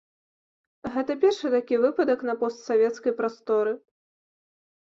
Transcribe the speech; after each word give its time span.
Гэта 0.95 1.15
першы 1.25 1.51
такі 1.57 1.79
выпадак 1.83 2.19
на 2.31 2.35
постсавецкай 2.45 3.15
прасторы. 3.21 3.71